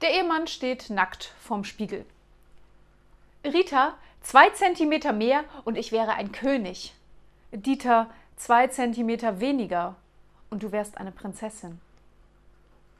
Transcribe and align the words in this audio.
Der 0.00 0.12
Ehemann 0.12 0.46
steht 0.46 0.90
nackt 0.90 1.34
vorm 1.40 1.64
Spiegel. 1.64 2.06
Rita, 3.44 3.94
zwei 4.20 4.50
Zentimeter 4.50 5.12
mehr 5.12 5.44
und 5.64 5.76
ich 5.76 5.90
wäre 5.90 6.12
ein 6.14 6.32
König. 6.32 6.94
Dieter, 7.50 8.08
zwei 8.36 8.68
Zentimeter 8.68 9.40
weniger 9.40 9.96
und 10.50 10.62
du 10.62 10.70
wärst 10.70 10.98
eine 10.98 11.12
Prinzessin. 11.12 11.80